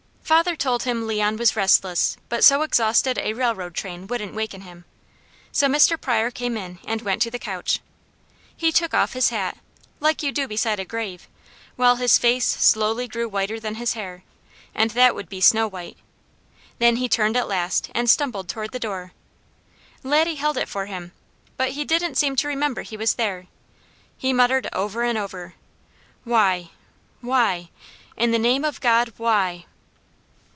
[0.31, 4.85] Father told him Leon was restless, but so exhausted a railroad train wouldn't waken him,
[5.51, 5.99] so Mr.
[5.99, 7.81] Pryor came in and went to the couch.
[8.55, 9.57] He took off his hat,
[9.99, 11.27] like you do beside a grave,
[11.75, 14.23] while his face slowly grew whiter than his hair,
[14.73, 15.97] and that would be snow white;
[16.79, 19.11] then he turned at last and stumbled toward the door.
[20.01, 21.11] Laddie held it for him,
[21.57, 23.47] but he didn't seem to remember he was there.
[24.17, 25.55] He muttered over and over:
[26.23, 26.69] "Why?
[27.19, 27.69] Why?
[28.15, 29.65] In the name of God, why?"